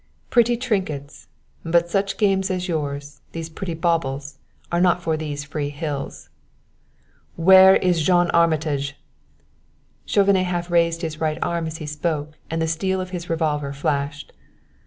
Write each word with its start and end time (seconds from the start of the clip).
"Pretty 0.31 0.57
trinkets! 0.57 1.27
But 1.63 1.87
such 1.91 2.17
games 2.17 2.49
as 2.49 2.67
yours, 2.67 3.21
these 3.33 3.51
pretty 3.51 3.75
baubles 3.75 4.39
are 4.71 4.81
not 4.81 4.99
for 5.03 5.15
these 5.15 5.43
free 5.43 5.69
hills." 5.69 6.29
"Where 7.35 7.75
is 7.75 8.01
John 8.01 8.31
Armitage?" 8.31 8.97
Chauvenet 10.07 10.47
half 10.47 10.71
raised 10.71 11.03
his 11.03 11.21
right 11.21 11.37
arm 11.43 11.67
as 11.67 11.77
he 11.77 11.85
spoke 11.85 12.39
and 12.49 12.59
the 12.59 12.67
steel 12.67 12.99
of 12.99 13.11
his 13.11 13.29
revolver 13.29 13.73
flashed. 13.73 14.33